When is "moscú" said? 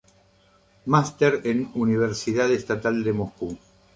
3.13-3.55